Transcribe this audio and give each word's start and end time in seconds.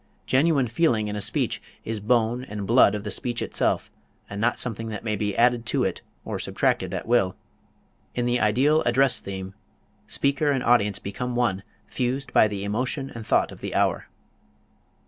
Genuine 0.25 0.65
feeling 0.67 1.07
in 1.09 1.15
a 1.15 1.21
speech 1.21 1.61
is 1.85 1.99
bone 1.99 2.43
and 2.45 2.65
blood 2.65 2.95
of 2.95 3.03
the 3.03 3.11
speech 3.11 3.39
itself 3.39 3.91
and 4.27 4.41
not 4.41 4.57
something 4.59 4.87
that 4.87 5.03
may 5.03 5.15
be 5.15 5.37
added 5.37 5.63
to 5.67 5.83
it 5.83 6.01
or 6.25 6.37
substracted 6.39 6.91
at 6.91 7.07
will. 7.07 7.35
In 8.15 8.25
the 8.25 8.39
ideal 8.39 8.81
address 8.81 9.19
theme, 9.19 9.53
speaker 10.07 10.49
and 10.49 10.63
audience 10.63 10.97
become 10.97 11.35
one, 11.35 11.61
fused 11.85 12.33
by 12.33 12.47
the 12.47 12.63
emotion 12.63 13.11
and 13.13 13.27
thought 13.27 13.51
of 13.51 13.61
the 13.61 13.75
hour. 13.75 14.07